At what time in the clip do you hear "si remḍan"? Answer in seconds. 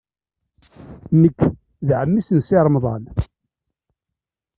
2.47-3.03